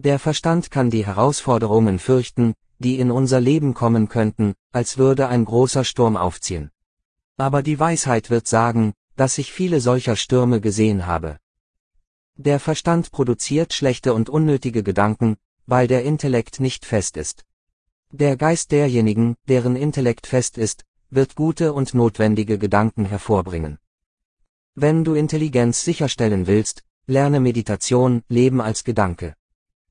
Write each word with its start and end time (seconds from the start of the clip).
Der 0.00 0.20
Verstand 0.20 0.70
kann 0.70 0.90
die 0.90 1.04
Herausforderungen 1.04 1.98
fürchten, 1.98 2.54
die 2.78 3.00
in 3.00 3.10
unser 3.10 3.40
Leben 3.40 3.74
kommen 3.74 4.08
könnten, 4.08 4.54
als 4.70 4.96
würde 4.96 5.26
ein 5.26 5.44
großer 5.44 5.82
Sturm 5.82 6.16
aufziehen. 6.16 6.70
Aber 7.36 7.64
die 7.64 7.80
Weisheit 7.80 8.30
wird 8.30 8.46
sagen, 8.46 8.94
dass 9.16 9.38
ich 9.38 9.52
viele 9.52 9.80
solcher 9.80 10.14
Stürme 10.14 10.60
gesehen 10.60 11.06
habe. 11.06 11.40
Der 12.36 12.60
Verstand 12.60 13.10
produziert 13.10 13.74
schlechte 13.74 14.14
und 14.14 14.28
unnötige 14.28 14.84
Gedanken, 14.84 15.36
weil 15.66 15.88
der 15.88 16.04
Intellekt 16.04 16.60
nicht 16.60 16.86
fest 16.86 17.16
ist. 17.16 17.44
Der 18.12 18.36
Geist 18.36 18.70
derjenigen, 18.70 19.34
deren 19.48 19.74
Intellekt 19.74 20.28
fest 20.28 20.58
ist, 20.58 20.84
wird 21.10 21.34
gute 21.34 21.72
und 21.72 21.92
notwendige 21.92 22.56
Gedanken 22.56 23.04
hervorbringen. 23.04 23.78
Wenn 24.76 25.02
du 25.02 25.14
Intelligenz 25.14 25.82
sicherstellen 25.82 26.46
willst, 26.46 26.84
lerne 27.08 27.40
Meditation, 27.40 28.22
Leben 28.28 28.60
als 28.60 28.84
Gedanke. 28.84 29.34